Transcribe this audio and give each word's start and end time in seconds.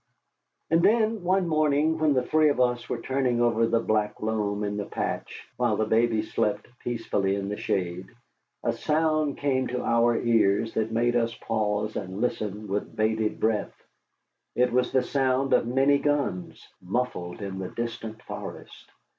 And 0.71 0.81
then, 0.81 1.21
one 1.23 1.47
morning 1.47 1.99
when 1.99 2.15
the 2.15 2.23
three 2.25 2.49
of 2.49 2.59
us 2.59 2.89
were 2.89 3.01
turning 3.03 3.39
over 3.39 3.67
the 3.67 3.79
black 3.79 4.19
loam 4.19 4.63
in 4.63 4.75
the 4.75 4.85
patch, 4.87 5.47
while 5.57 5.77
the 5.77 5.85
baby 5.85 6.23
slept 6.23 6.67
peacefully 6.79 7.35
in 7.35 7.49
the 7.49 7.55
shade, 7.57 8.07
a 8.63 8.73
sound 8.73 9.37
came 9.37 9.67
to 9.67 9.83
our 9.83 10.17
ears 10.17 10.73
that 10.73 10.91
made 10.91 11.15
us 11.15 11.35
pause 11.35 11.95
and 11.95 12.19
listen 12.19 12.67
with 12.67 12.95
bated 12.95 13.39
breath. 13.39 13.75
It 14.55 14.71
was 14.71 14.91
the 14.91 15.03
sound 15.03 15.53
of 15.53 15.67
many 15.67 15.99
guns, 15.99 16.67
muffled 16.81 17.39
in 17.39 17.59
the 17.59 17.69
distant 17.69 18.23
forest. 18.23 18.89